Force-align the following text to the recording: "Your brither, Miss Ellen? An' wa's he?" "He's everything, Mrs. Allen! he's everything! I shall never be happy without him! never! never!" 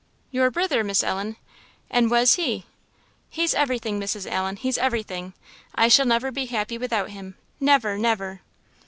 "Your 0.31 0.49
brither, 0.49 0.83
Miss 0.83 1.03
Ellen? 1.03 1.35
An' 1.91 2.09
wa's 2.09 2.33
he?" 2.33 2.65
"He's 3.29 3.53
everything, 3.53 3.99
Mrs. 4.01 4.25
Allen! 4.27 4.55
he's 4.55 4.79
everything! 4.79 5.33
I 5.75 5.89
shall 5.89 6.07
never 6.07 6.31
be 6.31 6.47
happy 6.47 6.79
without 6.79 7.11
him! 7.11 7.37
never! 7.59 7.99
never!" 7.99 8.41